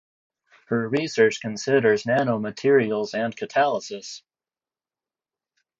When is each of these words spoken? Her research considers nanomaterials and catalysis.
Her 0.69 0.89
research 0.89 1.41
considers 1.41 2.05
nanomaterials 2.05 3.13
and 3.13 3.37
catalysis. 3.37 4.23